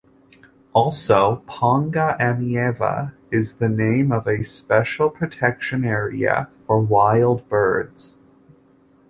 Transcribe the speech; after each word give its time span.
Also, 0.73 1.43
"Ponga-Amieva" 1.47 3.13
is 3.29 3.57
the 3.57 3.69
name 3.69 4.11
of 4.11 4.27
a 4.27 4.41
Special 4.43 5.11
Protection 5.11 5.85
Area 5.85 6.49
for 6.65 6.81
wild 6.81 7.47
birds. 7.47 8.17